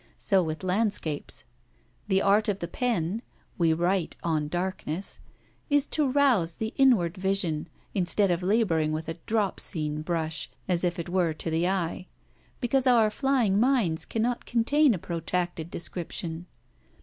So 0.17 0.41
with 0.41 0.63
landscapes. 0.63 1.43
The 2.07 2.23
art 2.23 2.49
of 2.49 2.57
the 2.57 2.67
pen 2.67 3.21
(we 3.59 3.71
write 3.71 4.17
on 4.23 4.47
darkness) 4.47 5.19
is 5.69 5.85
to 5.89 6.09
rouse 6.11 6.55
the 6.55 6.73
inward 6.75 7.15
vision, 7.15 7.69
instead 7.93 8.31
of 8.31 8.41
labouring 8.41 8.93
with 8.93 9.07
a 9.09 9.19
Drop 9.27 9.59
scene 9.59 10.01
brush, 10.01 10.49
as 10.67 10.83
if 10.83 10.97
it 10.97 11.07
were 11.07 11.33
to 11.33 11.51
the 11.51 11.67
eye; 11.67 12.07
because 12.59 12.87
our 12.87 13.11
flying 13.11 13.59
minds 13.59 14.05
cannot 14.05 14.47
contain 14.47 14.95
a 14.95 14.97
protracted 14.97 15.69
description. 15.69 16.47